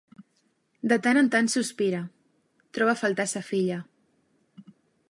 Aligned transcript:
De 0.93 0.97
tant 1.07 1.19
en 1.21 1.29
tant 1.35 1.51
sospira: 1.55 2.01
troba 2.79 2.97
a 2.99 3.03
faltar 3.05 3.31
sa 3.35 3.47
filla. 3.53 3.81